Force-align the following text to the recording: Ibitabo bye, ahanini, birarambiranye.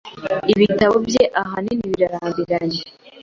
Ibitabo 0.53 0.95
bye, 1.07 1.23
ahanini, 1.41 1.85
birarambiranye. 1.99 2.79